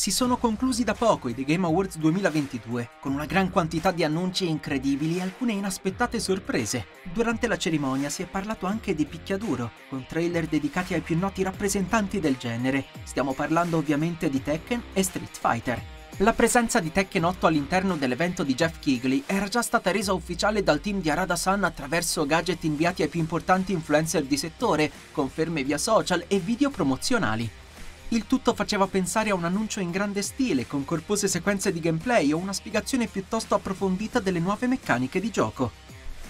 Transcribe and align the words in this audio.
Si 0.00 0.10
sono 0.10 0.38
conclusi 0.38 0.82
da 0.82 0.94
poco 0.94 1.28
i 1.28 1.34
The 1.34 1.44
Game 1.44 1.66
Awards 1.66 1.98
2022, 1.98 2.88
con 3.02 3.12
una 3.12 3.26
gran 3.26 3.50
quantità 3.50 3.90
di 3.90 4.02
annunci 4.02 4.48
incredibili 4.48 5.18
e 5.18 5.20
alcune 5.20 5.52
inaspettate 5.52 6.18
sorprese. 6.18 6.86
Durante 7.12 7.46
la 7.46 7.58
cerimonia 7.58 8.08
si 8.08 8.22
è 8.22 8.26
parlato 8.26 8.64
anche 8.64 8.94
di 8.94 9.04
picchiaduro, 9.04 9.72
con 9.90 10.06
trailer 10.08 10.46
dedicati 10.46 10.94
ai 10.94 11.02
più 11.02 11.18
noti 11.18 11.42
rappresentanti 11.42 12.18
del 12.18 12.38
genere. 12.38 12.86
Stiamo 13.02 13.34
parlando 13.34 13.76
ovviamente 13.76 14.30
di 14.30 14.42
Tekken 14.42 14.84
e 14.94 15.02
Street 15.02 15.36
Fighter. 15.38 15.82
La 16.20 16.32
presenza 16.32 16.80
di 16.80 16.90
Tekken 16.90 17.24
8 17.24 17.46
all'interno 17.46 17.94
dell'evento 17.96 18.42
di 18.42 18.54
Jeff 18.54 18.78
Kigley 18.78 19.24
era 19.26 19.48
già 19.48 19.60
stata 19.60 19.90
resa 19.90 20.14
ufficiale 20.14 20.62
dal 20.62 20.80
team 20.80 21.02
di 21.02 21.10
Arada 21.10 21.36
Sun 21.36 21.62
attraverso 21.62 22.24
gadget 22.24 22.64
inviati 22.64 23.02
ai 23.02 23.08
più 23.08 23.20
importanti 23.20 23.72
influencer 23.72 24.22
di 24.22 24.38
settore, 24.38 24.90
conferme 25.12 25.62
via 25.62 25.76
social 25.76 26.24
e 26.26 26.38
video 26.38 26.70
promozionali. 26.70 27.59
Il 28.12 28.26
tutto 28.26 28.54
faceva 28.54 28.88
pensare 28.88 29.30
a 29.30 29.34
un 29.34 29.44
annuncio 29.44 29.78
in 29.78 29.92
grande 29.92 30.22
stile, 30.22 30.66
con 30.66 30.84
corpose 30.84 31.28
sequenze 31.28 31.70
di 31.70 31.78
gameplay 31.78 32.32
o 32.32 32.38
una 32.38 32.52
spiegazione 32.52 33.06
piuttosto 33.06 33.54
approfondita 33.54 34.18
delle 34.18 34.40
nuove 34.40 34.66
meccaniche 34.66 35.20
di 35.20 35.30
gioco. 35.30 35.70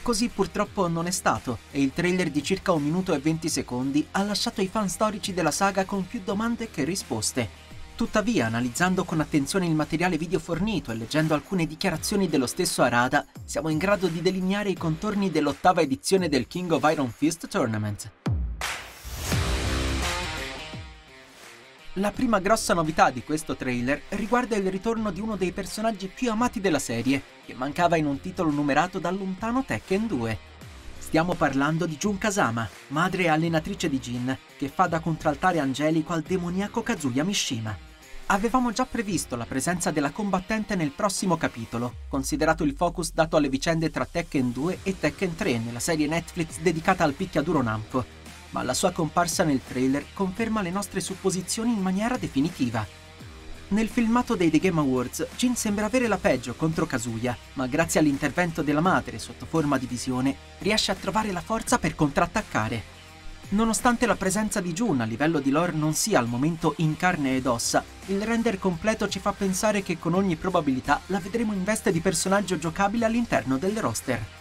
Così 0.02 0.28
purtroppo 0.28 0.88
non 0.88 1.06
è 1.06 1.10
stato, 1.10 1.60
e 1.70 1.80
il 1.80 1.92
trailer 1.94 2.30
di 2.30 2.42
circa 2.42 2.72
1 2.72 2.84
minuto 2.84 3.14
e 3.14 3.18
20 3.18 3.48
secondi 3.48 4.06
ha 4.10 4.22
lasciato 4.22 4.60
i 4.60 4.68
fan 4.68 4.90
storici 4.90 5.32
della 5.32 5.50
saga 5.50 5.86
con 5.86 6.06
più 6.06 6.20
domande 6.22 6.70
che 6.70 6.84
risposte. 6.84 7.48
Tuttavia, 7.96 8.44
analizzando 8.44 9.04
con 9.04 9.20
attenzione 9.20 9.64
il 9.64 9.74
materiale 9.74 10.18
video 10.18 10.38
fornito 10.38 10.92
e 10.92 10.96
leggendo 10.96 11.32
alcune 11.32 11.66
dichiarazioni 11.66 12.28
dello 12.28 12.46
stesso 12.46 12.82
Arada, 12.82 13.24
siamo 13.42 13.70
in 13.70 13.78
grado 13.78 14.08
di 14.08 14.20
delineare 14.20 14.68
i 14.68 14.76
contorni 14.76 15.30
dell'ottava 15.30 15.80
edizione 15.80 16.28
del 16.28 16.46
King 16.46 16.72
of 16.72 16.86
Iron 16.90 17.10
Fist 17.10 17.48
Tournament. 17.48 18.19
La 22.00 22.12
prima 22.12 22.38
grossa 22.38 22.72
novità 22.72 23.10
di 23.10 23.22
questo 23.22 23.56
trailer 23.56 24.00
riguarda 24.10 24.56
il 24.56 24.70
ritorno 24.70 25.10
di 25.10 25.20
uno 25.20 25.36
dei 25.36 25.52
personaggi 25.52 26.08
più 26.08 26.30
amati 26.30 26.58
della 26.58 26.78
serie, 26.78 27.22
che 27.44 27.52
mancava 27.52 27.98
in 27.98 28.06
un 28.06 28.18
titolo 28.18 28.50
numerato 28.50 28.98
dal 28.98 29.18
lontano 29.18 29.64
Tekken 29.66 30.06
2. 30.06 30.38
Stiamo 30.96 31.34
parlando 31.34 31.84
di 31.84 31.98
Jun 31.98 32.16
Kazama, 32.16 32.66
madre 32.86 33.24
e 33.24 33.28
allenatrice 33.28 33.90
di 33.90 34.00
Jin, 34.00 34.34
che 34.56 34.68
fa 34.68 34.86
da 34.86 35.00
contraltare 35.00 35.58
angelico 35.58 36.14
al 36.14 36.22
demoniaco 36.22 36.82
Kazuya 36.82 37.22
Mishima. 37.22 37.76
Avevamo 38.26 38.72
già 38.72 38.86
previsto 38.86 39.36
la 39.36 39.44
presenza 39.44 39.90
della 39.90 40.10
combattente 40.10 40.76
nel 40.76 40.92
prossimo 40.92 41.36
capitolo, 41.36 41.96
considerato 42.08 42.64
il 42.64 42.72
focus 42.74 43.12
dato 43.12 43.36
alle 43.36 43.50
vicende 43.50 43.90
tra 43.90 44.08
Tekken 44.10 44.52
2 44.52 44.78
e 44.84 44.98
Tekken 44.98 45.34
3 45.34 45.58
nella 45.58 45.80
serie 45.80 46.06
Netflix 46.06 46.60
dedicata 46.60 47.04
al 47.04 47.12
picchiaduro 47.12 47.60
Namco, 47.60 48.19
ma 48.50 48.62
la 48.62 48.74
sua 48.74 48.92
comparsa 48.92 49.44
nel 49.44 49.60
trailer 49.66 50.06
conferma 50.12 50.62
le 50.62 50.70
nostre 50.70 51.00
supposizioni 51.00 51.72
in 51.72 51.80
maniera 51.80 52.16
definitiva. 52.16 52.86
Nel 53.68 53.88
filmato 53.88 54.34
dei 54.34 54.50
The 54.50 54.58
Game 54.58 54.80
Awards, 54.80 55.26
Jin 55.36 55.54
sembra 55.54 55.86
avere 55.86 56.08
la 56.08 56.18
peggio 56.18 56.54
contro 56.54 56.86
Kazuya, 56.86 57.36
ma 57.52 57.68
grazie 57.68 58.00
all'intervento 58.00 58.62
della 58.62 58.80
madre 58.80 59.20
sotto 59.20 59.46
forma 59.46 59.78
di 59.78 59.86
visione, 59.86 60.34
riesce 60.58 60.90
a 60.90 60.96
trovare 60.96 61.30
la 61.30 61.40
forza 61.40 61.78
per 61.78 61.94
contrattaccare. 61.94 62.98
Nonostante 63.50 64.06
la 64.06 64.16
presenza 64.16 64.60
di 64.60 64.72
Jun 64.72 65.00
a 65.00 65.04
livello 65.04 65.38
di 65.38 65.50
lore 65.50 65.72
non 65.72 65.94
sia 65.94 66.18
al 66.18 66.26
momento 66.26 66.74
in 66.78 66.96
carne 66.96 67.36
ed 67.36 67.46
ossa, 67.46 67.84
il 68.06 68.22
render 68.22 68.58
completo 68.58 69.08
ci 69.08 69.20
fa 69.20 69.32
pensare 69.32 69.82
che 69.82 69.98
con 69.98 70.14
ogni 70.14 70.34
probabilità 70.36 71.00
la 71.06 71.20
vedremo 71.20 71.52
in 71.52 71.62
veste 71.62 71.92
di 71.92 72.00
personaggio 72.00 72.58
giocabile 72.58 73.04
all'interno 73.04 73.56
del 73.56 73.78
roster. 73.78 74.39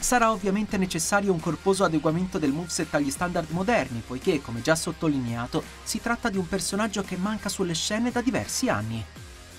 Sarà 0.00 0.32
ovviamente 0.32 0.78
necessario 0.78 1.30
un 1.30 1.40
corposo 1.40 1.84
adeguamento 1.84 2.38
del 2.38 2.52
moveset 2.52 2.94
agli 2.94 3.10
standard 3.10 3.50
moderni, 3.50 4.02
poiché, 4.04 4.40
come 4.40 4.62
già 4.62 4.74
sottolineato, 4.74 5.62
si 5.82 6.00
tratta 6.00 6.30
di 6.30 6.38
un 6.38 6.48
personaggio 6.48 7.02
che 7.02 7.16
manca 7.16 7.50
sulle 7.50 7.74
scene 7.74 8.10
da 8.10 8.22
diversi 8.22 8.70
anni. 8.70 9.04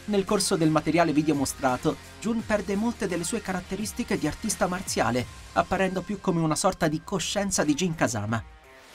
Nel 0.06 0.26
corso 0.26 0.56
del 0.56 0.72
materiale 0.72 1.14
video 1.14 1.36
mostrato, 1.36 1.96
Jun 2.20 2.44
perde 2.44 2.76
molte 2.76 3.08
delle 3.08 3.24
sue 3.24 3.40
caratteristiche 3.40 4.18
di 4.18 4.26
artista 4.26 4.66
marziale, 4.66 5.24
apparendo 5.54 6.02
più 6.02 6.20
come 6.20 6.42
una 6.42 6.56
sorta 6.56 6.88
di 6.88 7.02
coscienza 7.04 7.64
di 7.64 7.76
Jin 7.76 7.94
Kazama. 7.94 8.44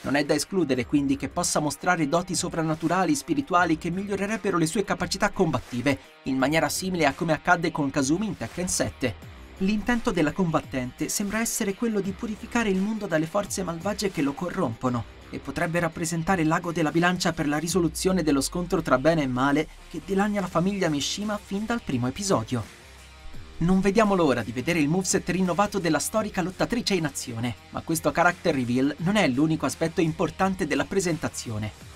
Non 0.00 0.16
è 0.16 0.24
da 0.24 0.34
escludere 0.34 0.84
quindi 0.84 1.16
che 1.16 1.28
possa 1.28 1.60
mostrare 1.60 2.08
doti 2.08 2.34
soprannaturali, 2.34 3.14
spirituali 3.14 3.78
che 3.78 3.90
migliorerebbero 3.90 4.58
le 4.58 4.66
sue 4.66 4.84
capacità 4.84 5.30
combattive, 5.30 5.98
in 6.24 6.36
maniera 6.36 6.68
simile 6.68 7.06
a 7.06 7.14
come 7.14 7.32
accadde 7.32 7.70
con 7.70 7.88
Kazumi 7.88 8.26
in 8.26 8.36
Tekken 8.36 8.68
7. 8.68 9.35
L'intento 9.60 10.10
della 10.10 10.32
combattente 10.32 11.08
sembra 11.08 11.40
essere 11.40 11.74
quello 11.74 12.00
di 12.00 12.10
purificare 12.12 12.68
il 12.68 12.78
mondo 12.78 13.06
dalle 13.06 13.24
forze 13.24 13.62
malvagie 13.62 14.10
che 14.10 14.20
lo 14.20 14.34
corrompono 14.34 15.14
e 15.30 15.38
potrebbe 15.38 15.80
rappresentare 15.80 16.44
l'ago 16.44 16.72
della 16.72 16.90
bilancia 16.90 17.32
per 17.32 17.48
la 17.48 17.56
risoluzione 17.56 18.22
dello 18.22 18.42
scontro 18.42 18.82
tra 18.82 18.98
bene 18.98 19.22
e 19.22 19.26
male 19.26 19.66
che 19.88 20.02
dilania 20.04 20.42
la 20.42 20.46
famiglia 20.46 20.90
Mishima 20.90 21.40
fin 21.42 21.64
dal 21.64 21.80
primo 21.80 22.06
episodio. 22.06 22.62
Non 23.58 23.80
vediamo 23.80 24.14
l'ora 24.14 24.42
di 24.42 24.52
vedere 24.52 24.78
il 24.78 24.88
moveset 24.88 25.26
rinnovato 25.30 25.78
della 25.78 26.00
storica 26.00 26.42
lottatrice 26.42 26.92
in 26.92 27.06
azione, 27.06 27.54
ma 27.70 27.80
questo 27.80 28.12
character 28.12 28.54
reveal 28.54 28.94
non 28.98 29.16
è 29.16 29.26
l'unico 29.26 29.64
aspetto 29.64 30.02
importante 30.02 30.66
della 30.66 30.84
presentazione. 30.84 31.95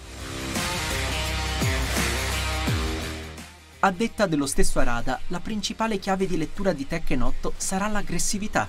A 3.83 3.93
detta 3.93 4.27
dello 4.27 4.45
stesso 4.45 4.79
Arada, 4.79 5.19
la 5.29 5.41
principale 5.41 5.99
chiave 5.99 6.27
di 6.27 6.37
lettura 6.37 6.75
di 6.75 6.87
Tekken 6.87 7.23
8 7.23 7.55
sarà 7.57 7.89
l'aggressività. 7.89 8.69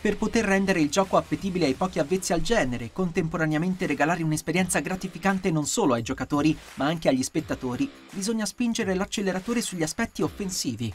Per 0.00 0.16
poter 0.16 0.46
rendere 0.46 0.80
il 0.80 0.88
gioco 0.88 1.18
appetibile 1.18 1.66
ai 1.66 1.74
pochi 1.74 1.98
avvezzi 1.98 2.32
al 2.32 2.40
genere 2.40 2.86
e 2.86 2.92
contemporaneamente 2.92 3.84
regalare 3.84 4.22
un'esperienza 4.22 4.78
gratificante 4.78 5.50
non 5.50 5.66
solo 5.66 5.92
ai 5.92 6.00
giocatori, 6.00 6.56
ma 6.76 6.86
anche 6.86 7.10
agli 7.10 7.22
spettatori, 7.22 7.90
bisogna 8.10 8.46
spingere 8.46 8.94
l'acceleratore 8.94 9.60
sugli 9.60 9.82
aspetti 9.82 10.22
offensivi. 10.22 10.90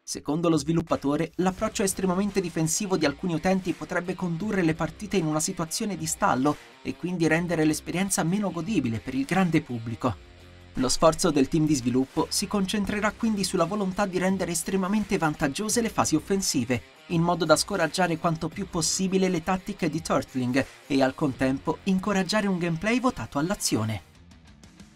Secondo 0.00 0.48
lo 0.48 0.56
sviluppatore, 0.56 1.32
l'approccio 1.36 1.82
estremamente 1.82 2.40
difensivo 2.40 2.96
di 2.96 3.06
alcuni 3.06 3.34
utenti 3.34 3.72
potrebbe 3.72 4.14
condurre 4.14 4.62
le 4.62 4.74
partite 4.74 5.16
in 5.16 5.26
una 5.26 5.40
situazione 5.40 5.96
di 5.96 6.06
stallo 6.06 6.56
e 6.80 6.94
quindi 6.94 7.26
rendere 7.26 7.64
l'esperienza 7.64 8.22
meno 8.22 8.52
godibile 8.52 9.00
per 9.00 9.16
il 9.16 9.24
grande 9.24 9.62
pubblico. 9.62 10.33
Lo 10.78 10.88
sforzo 10.88 11.30
del 11.30 11.46
team 11.46 11.66
di 11.66 11.74
sviluppo 11.74 12.26
si 12.30 12.48
concentrerà 12.48 13.12
quindi 13.12 13.44
sulla 13.44 13.64
volontà 13.64 14.06
di 14.06 14.18
rendere 14.18 14.50
estremamente 14.50 15.18
vantaggiose 15.18 15.80
le 15.80 15.88
fasi 15.88 16.16
offensive, 16.16 16.82
in 17.08 17.22
modo 17.22 17.44
da 17.44 17.54
scoraggiare 17.54 18.18
quanto 18.18 18.48
più 18.48 18.68
possibile 18.68 19.28
le 19.28 19.44
tattiche 19.44 19.88
di 19.88 20.02
Turtling 20.02 20.66
e 20.88 21.00
al 21.00 21.14
contempo 21.14 21.78
incoraggiare 21.84 22.48
un 22.48 22.58
gameplay 22.58 22.98
votato 22.98 23.38
all'azione. 23.38 24.02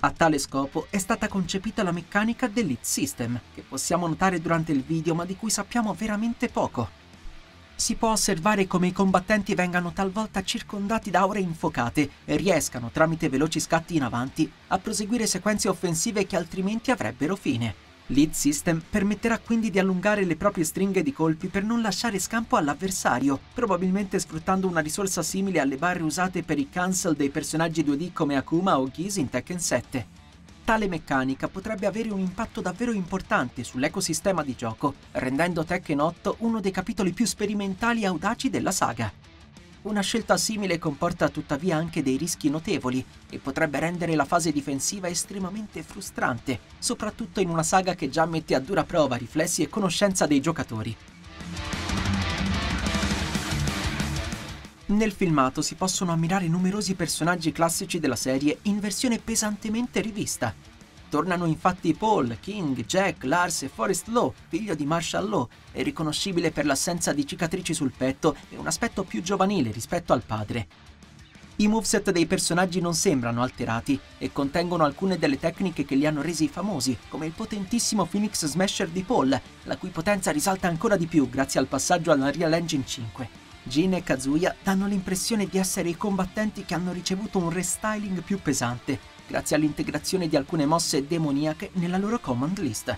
A 0.00 0.10
tale 0.10 0.38
scopo 0.38 0.88
è 0.90 0.98
stata 0.98 1.28
concepita 1.28 1.84
la 1.84 1.92
meccanica 1.92 2.48
dell'Hit 2.48 2.82
System, 2.82 3.40
che 3.54 3.62
possiamo 3.62 4.08
notare 4.08 4.40
durante 4.40 4.72
il 4.72 4.82
video 4.82 5.14
ma 5.14 5.24
di 5.24 5.36
cui 5.36 5.50
sappiamo 5.50 5.94
veramente 5.94 6.48
poco 6.48 6.97
si 7.78 7.94
può 7.94 8.10
osservare 8.10 8.66
come 8.66 8.88
i 8.88 8.92
combattenti 8.92 9.54
vengano 9.54 9.92
talvolta 9.92 10.42
circondati 10.42 11.10
da 11.10 11.20
aure 11.20 11.38
infuocate 11.38 12.10
e 12.24 12.36
riescano, 12.36 12.90
tramite 12.92 13.28
veloci 13.28 13.60
scatti 13.60 13.94
in 13.94 14.02
avanti, 14.02 14.50
a 14.66 14.78
proseguire 14.78 15.28
sequenze 15.28 15.68
offensive 15.68 16.26
che 16.26 16.36
altrimenti 16.36 16.90
avrebbero 16.90 17.36
fine. 17.36 17.86
Lead 18.08 18.32
System 18.32 18.82
permetterà 18.90 19.38
quindi 19.38 19.70
di 19.70 19.78
allungare 19.78 20.24
le 20.24 20.34
proprie 20.34 20.64
stringhe 20.64 21.04
di 21.04 21.12
colpi 21.12 21.46
per 21.46 21.62
non 21.62 21.80
lasciare 21.80 22.18
scampo 22.18 22.56
all'avversario, 22.56 23.38
probabilmente 23.54 24.18
sfruttando 24.18 24.66
una 24.66 24.80
risorsa 24.80 25.22
simile 25.22 25.60
alle 25.60 25.76
barre 25.76 26.02
usate 26.02 26.42
per 26.42 26.58
i 26.58 26.68
cancel 26.68 27.14
dei 27.14 27.30
personaggi 27.30 27.84
2D 27.84 28.12
come 28.12 28.36
Akuma 28.36 28.80
o 28.80 28.90
Geese 28.90 29.20
in 29.20 29.28
Tekken 29.28 29.60
7. 29.60 30.17
Tale 30.68 30.86
meccanica 30.86 31.48
potrebbe 31.48 31.86
avere 31.86 32.10
un 32.10 32.20
impatto 32.20 32.60
davvero 32.60 32.92
importante 32.92 33.64
sull'ecosistema 33.64 34.42
di 34.42 34.54
gioco, 34.54 34.96
rendendo 35.12 35.64
Tekken 35.64 35.98
8 35.98 36.36
uno 36.40 36.60
dei 36.60 36.72
capitoli 36.72 37.14
più 37.14 37.24
sperimentali 37.24 38.02
e 38.02 38.06
audaci 38.06 38.50
della 38.50 38.70
saga. 38.70 39.10
Una 39.84 40.02
scelta 40.02 40.36
simile 40.36 40.76
comporta 40.76 41.30
tuttavia 41.30 41.78
anche 41.78 42.02
dei 42.02 42.18
rischi 42.18 42.50
notevoli 42.50 43.02
e 43.30 43.38
potrebbe 43.38 43.78
rendere 43.78 44.14
la 44.14 44.26
fase 44.26 44.52
difensiva 44.52 45.08
estremamente 45.08 45.82
frustrante, 45.82 46.60
soprattutto 46.78 47.40
in 47.40 47.48
una 47.48 47.62
saga 47.62 47.94
che 47.94 48.10
già 48.10 48.26
mette 48.26 48.54
a 48.54 48.60
dura 48.60 48.84
prova 48.84 49.16
riflessi 49.16 49.62
e 49.62 49.70
conoscenza 49.70 50.26
dei 50.26 50.42
giocatori. 50.42 50.94
Nel 54.88 55.12
filmato 55.12 55.60
si 55.60 55.74
possono 55.74 56.12
ammirare 56.12 56.48
numerosi 56.48 56.94
personaggi 56.94 57.52
classici 57.52 57.98
della 57.98 58.16
serie 58.16 58.60
in 58.62 58.80
versione 58.80 59.18
pesantemente 59.18 60.00
rivista. 60.00 60.54
Tornano 61.10 61.44
infatti 61.44 61.92
Paul, 61.92 62.38
King, 62.40 62.86
Jack, 62.86 63.24
Lars 63.24 63.64
e 63.64 63.68
Forrest 63.68 64.08
Law, 64.08 64.32
figlio 64.48 64.74
di 64.74 64.86
Marshall 64.86 65.28
Law, 65.28 65.46
e 65.72 65.82
riconoscibile 65.82 66.52
per 66.52 66.64
l'assenza 66.64 67.12
di 67.12 67.26
cicatrici 67.26 67.74
sul 67.74 67.92
petto 67.94 68.34
e 68.48 68.56
un 68.56 68.66
aspetto 68.66 69.02
più 69.02 69.20
giovanile 69.20 69.72
rispetto 69.72 70.14
al 70.14 70.22
padre. 70.22 70.66
I 71.56 71.68
moveset 71.68 72.10
dei 72.10 72.24
personaggi 72.24 72.80
non 72.80 72.94
sembrano 72.94 73.42
alterati 73.42 73.98
e 74.16 74.32
contengono 74.32 74.84
alcune 74.84 75.18
delle 75.18 75.38
tecniche 75.38 75.84
che 75.84 75.96
li 75.96 76.06
hanno 76.06 76.22
resi 76.22 76.48
famosi, 76.48 76.96
come 77.10 77.26
il 77.26 77.32
potentissimo 77.32 78.06
Phoenix 78.06 78.46
Smasher 78.46 78.88
di 78.88 79.02
Paul, 79.02 79.38
la 79.64 79.76
cui 79.76 79.90
potenza 79.90 80.30
risalta 80.30 80.66
ancora 80.66 80.96
di 80.96 81.06
più 81.06 81.28
grazie 81.28 81.60
al 81.60 81.66
passaggio 81.66 82.10
alla 82.10 82.30
Real 82.30 82.54
Engine 82.54 82.86
5. 82.86 83.47
Jin 83.68 83.94
e 83.94 84.02
Kazuya 84.02 84.56
danno 84.62 84.86
l'impressione 84.86 85.46
di 85.46 85.58
essere 85.58 85.90
i 85.90 85.96
combattenti 85.96 86.64
che 86.64 86.74
hanno 86.74 86.90
ricevuto 86.90 87.38
un 87.38 87.50
restyling 87.50 88.22
più 88.22 88.40
pesante, 88.40 88.98
grazie 89.26 89.54
all'integrazione 89.54 90.26
di 90.26 90.36
alcune 90.36 90.66
mosse 90.66 91.06
demoniache 91.06 91.70
nella 91.74 91.98
loro 91.98 92.18
command 92.18 92.58
list. 92.58 92.96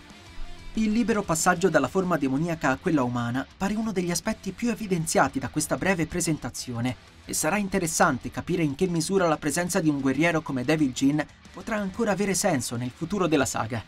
Il 0.75 0.93
libero 0.93 1.23
passaggio 1.23 1.69
dalla 1.69 1.89
forma 1.89 2.17
demoniaca 2.17 2.71
a 2.71 2.77
quella 2.77 3.03
umana 3.03 3.45
pare 3.57 3.75
uno 3.75 3.91
degli 3.91 4.13
aspetti 4.13 4.53
più 4.53 4.71
evidenziati 4.71 5.41
da 5.41 5.49
questa 5.49 5.77
breve 5.77 6.07
presentazione 6.07 6.95
e 7.25 7.35
sarà 7.35 7.59
interessante 7.59 8.31
capire 8.31 8.63
in 8.63 8.77
che 8.77 8.87
misura 8.87 9.27
la 9.27 9.37
presenza 9.37 9.81
di 9.81 9.89
un 9.89 10.01
guerriero 10.01 10.41
come 10.41 10.65
Devil 10.65 10.93
Jin 10.93 11.27
potrà 11.53 11.77
ancora 11.77 12.13
avere 12.13 12.35
senso 12.35 12.77
nel 12.77 12.93
futuro 12.95 13.27
della 13.27 13.45
saga. 13.45 13.83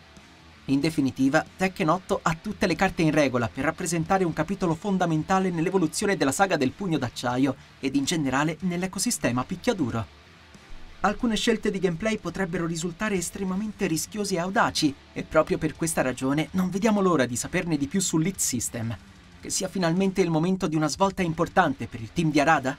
In 0.67 0.79
definitiva, 0.79 1.45
Tekken 1.57 1.89
8 1.89 2.21
ha 2.23 2.37
tutte 2.41 2.69
le 2.69 2.77
carte 2.77 3.03
in 3.03 3.11
regola 3.11 3.51
per 3.53 3.65
rappresentare 3.65 4.23
un 4.23 4.33
capitolo 4.33 4.77
fondamentale 4.77 5.51
nell'evoluzione 5.51 6.17
della 6.17 6.31
saga 6.31 6.57
del 6.57 6.71
pugno 6.71 6.99
d'acciaio 6.99 7.57
ed 7.81 7.97
in 7.97 8.05
generale 8.05 8.57
nell'ecosistema 8.61 9.43
picchiaduro. 9.43 10.21
Alcune 11.01 11.35
scelte 11.35 11.73
di 11.73 11.81
gameplay 11.81 12.17
potrebbero 12.19 12.65
risultare 12.65 13.17
estremamente 13.17 13.89
rischiose 13.89 14.37
e 14.37 14.39
audaci, 14.39 14.95
e 15.13 15.25
proprio 15.25 15.59
per 15.59 15.75
questa 15.75 16.01
ragione 16.01 16.47
non 16.53 16.71
vediamo 16.71 17.01
l'ora 17.01 17.27
di 17.27 17.35
saperne 17.35 17.77
di 17.77 17.89
più 17.89 18.01
sull'Hit 18.01 18.39
System. 18.39 18.97
Che 19.41 19.51
sia 19.51 19.67
finalmente 19.67 20.21
il 20.21 20.31
momento 20.31 20.69
di 20.69 20.77
una 20.77 20.87
svolta 20.87 21.23
importante 21.23 21.89
per 21.89 22.01
il 22.01 22.13
team 22.13 22.31
di 22.31 22.39
Arada? 22.39 22.79